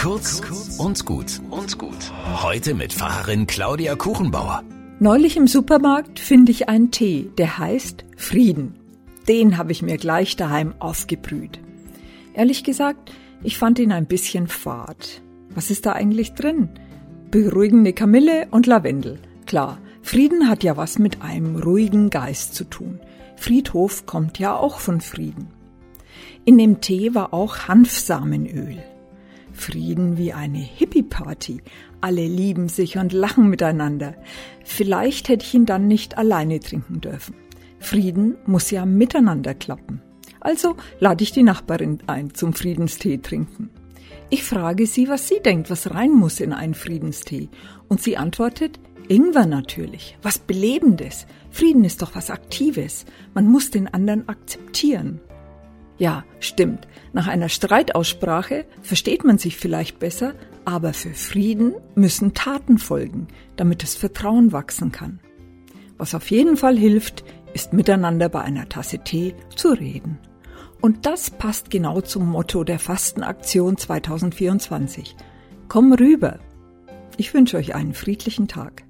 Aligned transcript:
Kurz 0.00 0.40
und 0.78 1.04
gut 1.04 1.42
und 1.50 1.76
gut. 1.76 2.10
Heute 2.42 2.72
mit 2.72 2.94
Pfarrerin 2.94 3.46
Claudia 3.46 3.96
Kuchenbauer. 3.96 4.62
Neulich 4.98 5.36
im 5.36 5.46
Supermarkt 5.46 6.18
finde 6.18 6.52
ich 6.52 6.70
einen 6.70 6.90
Tee, 6.90 7.30
der 7.36 7.58
heißt 7.58 8.06
Frieden. 8.16 8.76
Den 9.28 9.58
habe 9.58 9.72
ich 9.72 9.82
mir 9.82 9.98
gleich 9.98 10.36
daheim 10.36 10.72
aufgebrüht. 10.78 11.60
Ehrlich 12.32 12.64
gesagt, 12.64 13.12
ich 13.42 13.58
fand 13.58 13.78
ihn 13.78 13.92
ein 13.92 14.06
bisschen 14.06 14.48
fad. 14.48 15.20
Was 15.50 15.70
ist 15.70 15.84
da 15.84 15.92
eigentlich 15.92 16.32
drin? 16.32 16.70
Beruhigende 17.30 17.92
Kamille 17.92 18.48
und 18.50 18.66
Lavendel. 18.66 19.18
Klar, 19.44 19.76
Frieden 20.00 20.48
hat 20.48 20.64
ja 20.64 20.78
was 20.78 20.98
mit 20.98 21.20
einem 21.20 21.56
ruhigen 21.56 22.08
Geist 22.08 22.54
zu 22.54 22.64
tun. 22.64 23.00
Friedhof 23.36 24.06
kommt 24.06 24.38
ja 24.38 24.56
auch 24.56 24.78
von 24.78 25.02
Frieden. 25.02 25.48
In 26.46 26.56
dem 26.56 26.80
Tee 26.80 27.14
war 27.14 27.34
auch 27.34 27.68
Hanfsamenöl. 27.68 28.82
Frieden 29.52 30.16
wie 30.16 30.32
eine 30.32 30.58
Hippie-Party. 30.58 31.60
Alle 32.00 32.26
lieben 32.26 32.68
sich 32.68 32.98
und 32.98 33.12
lachen 33.12 33.48
miteinander. 33.48 34.14
Vielleicht 34.64 35.28
hätte 35.28 35.44
ich 35.44 35.54
ihn 35.54 35.66
dann 35.66 35.88
nicht 35.88 36.18
alleine 36.18 36.60
trinken 36.60 37.00
dürfen. 37.00 37.34
Frieden 37.78 38.36
muss 38.46 38.70
ja 38.70 38.86
miteinander 38.86 39.54
klappen. 39.54 40.02
Also 40.40 40.76
lade 40.98 41.22
ich 41.22 41.32
die 41.32 41.42
Nachbarin 41.42 41.98
ein 42.06 42.34
zum 42.34 42.52
Friedenstee 42.52 43.18
trinken. 43.18 43.70
Ich 44.30 44.44
frage 44.44 44.86
sie, 44.86 45.08
was 45.08 45.28
sie 45.28 45.40
denkt, 45.40 45.70
was 45.70 45.92
rein 45.92 46.12
muss 46.12 46.40
in 46.40 46.52
einen 46.52 46.74
Friedenstee. 46.74 47.48
Und 47.88 48.00
sie 48.00 48.16
antwortet, 48.16 48.78
Ingwer 49.08 49.46
natürlich, 49.46 50.16
was 50.22 50.38
Belebendes. 50.38 51.26
Frieden 51.50 51.84
ist 51.84 52.00
doch 52.00 52.14
was 52.14 52.30
Aktives. 52.30 53.06
Man 53.34 53.46
muss 53.46 53.70
den 53.70 53.88
anderen 53.88 54.28
akzeptieren. 54.28 55.20
Ja, 56.00 56.24
stimmt. 56.40 56.88
Nach 57.12 57.28
einer 57.28 57.50
Streitaussprache 57.50 58.64
versteht 58.80 59.22
man 59.22 59.36
sich 59.36 59.58
vielleicht 59.58 59.98
besser, 59.98 60.32
aber 60.64 60.94
für 60.94 61.12
Frieden 61.12 61.74
müssen 61.94 62.32
Taten 62.32 62.78
folgen, 62.78 63.28
damit 63.56 63.82
das 63.82 63.96
Vertrauen 63.96 64.50
wachsen 64.50 64.92
kann. 64.92 65.20
Was 65.98 66.14
auf 66.14 66.30
jeden 66.30 66.56
Fall 66.56 66.78
hilft, 66.78 67.22
ist 67.52 67.74
miteinander 67.74 68.30
bei 68.30 68.40
einer 68.40 68.66
Tasse 68.70 69.00
Tee 69.00 69.34
zu 69.54 69.72
reden. 69.72 70.18
Und 70.80 71.04
das 71.04 71.30
passt 71.30 71.68
genau 71.68 72.00
zum 72.00 72.30
Motto 72.30 72.64
der 72.64 72.78
Fastenaktion 72.78 73.76
2024. 73.76 75.16
Komm 75.68 75.92
rüber. 75.92 76.38
Ich 77.18 77.34
wünsche 77.34 77.58
euch 77.58 77.74
einen 77.74 77.92
friedlichen 77.92 78.48
Tag. 78.48 78.84